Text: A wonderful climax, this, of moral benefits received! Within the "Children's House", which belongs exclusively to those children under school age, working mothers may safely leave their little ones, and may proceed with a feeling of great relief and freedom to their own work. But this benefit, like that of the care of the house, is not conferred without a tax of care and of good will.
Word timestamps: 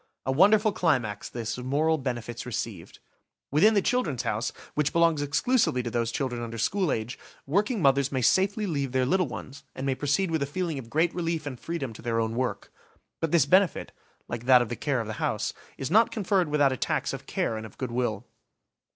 A 0.25 0.31
wonderful 0.31 0.71
climax, 0.71 1.29
this, 1.29 1.59
of 1.59 1.65
moral 1.67 1.99
benefits 1.99 2.43
received! 2.43 2.97
Within 3.51 3.75
the 3.75 3.83
"Children's 3.83 4.23
House", 4.23 4.51
which 4.73 4.91
belongs 4.93 5.21
exclusively 5.21 5.83
to 5.83 5.91
those 5.91 6.11
children 6.11 6.41
under 6.41 6.57
school 6.57 6.91
age, 6.91 7.19
working 7.45 7.83
mothers 7.83 8.11
may 8.11 8.23
safely 8.23 8.65
leave 8.65 8.93
their 8.93 9.05
little 9.05 9.27
ones, 9.27 9.63
and 9.75 9.85
may 9.85 9.93
proceed 9.93 10.31
with 10.31 10.41
a 10.41 10.47
feeling 10.47 10.79
of 10.79 10.89
great 10.89 11.13
relief 11.13 11.45
and 11.45 11.59
freedom 11.59 11.93
to 11.93 12.01
their 12.01 12.19
own 12.19 12.33
work. 12.35 12.73
But 13.19 13.29
this 13.31 13.45
benefit, 13.45 13.91
like 14.27 14.45
that 14.47 14.63
of 14.63 14.69
the 14.69 14.75
care 14.75 15.01
of 15.01 15.05
the 15.07 15.13
house, 15.21 15.53
is 15.77 15.91
not 15.91 16.09
conferred 16.09 16.49
without 16.49 16.73
a 16.73 16.77
tax 16.77 17.13
of 17.13 17.27
care 17.27 17.55
and 17.55 17.63
of 17.63 17.77
good 17.77 17.91
will. 17.91 18.25